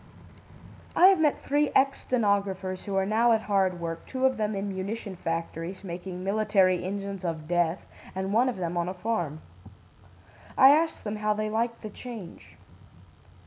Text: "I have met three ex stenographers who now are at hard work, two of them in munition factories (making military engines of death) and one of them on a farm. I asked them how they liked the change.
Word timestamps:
"I 0.95 1.09
have 1.09 1.19
met 1.19 1.43
three 1.43 1.69
ex 1.75 1.99
stenographers 1.99 2.85
who 2.85 3.05
now 3.05 3.29
are 3.29 3.35
at 3.35 3.41
hard 3.43 3.79
work, 3.79 4.07
two 4.07 4.25
of 4.25 4.37
them 4.37 4.55
in 4.55 4.67
munition 4.69 5.15
factories 5.15 5.83
(making 5.83 6.23
military 6.23 6.83
engines 6.83 7.23
of 7.23 7.47
death) 7.47 7.85
and 8.15 8.33
one 8.33 8.49
of 8.49 8.57
them 8.57 8.77
on 8.77 8.89
a 8.89 8.95
farm. 8.95 9.41
I 10.57 10.69
asked 10.71 11.03
them 11.03 11.17
how 11.17 11.35
they 11.35 11.51
liked 11.51 11.83
the 11.83 11.91
change. 11.91 12.55